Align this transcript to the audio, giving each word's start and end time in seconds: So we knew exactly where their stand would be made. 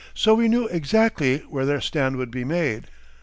So 0.15 0.33
we 0.33 0.47
knew 0.47 0.65
exactly 0.67 1.43
where 1.47 1.63
their 1.63 1.79
stand 1.79 2.15
would 2.15 2.31
be 2.31 2.43
made. 2.43 2.87